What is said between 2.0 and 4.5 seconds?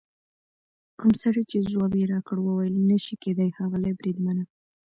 راکړ وویل: نه شي کېدای ښاغلي بریدمنه.